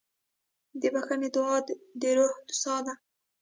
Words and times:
د 0.81 0.83
بښنې 0.93 1.29
دعا 1.35 1.57
د 2.01 2.03
روح 2.17 2.33
ساه 2.61 2.81
ده. 2.85 2.93